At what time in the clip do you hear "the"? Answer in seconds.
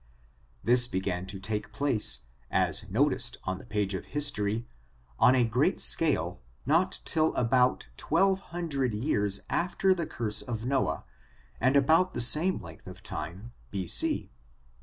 3.59-3.67, 9.93-10.07, 12.15-12.19